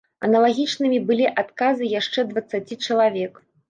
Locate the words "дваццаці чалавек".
2.35-3.33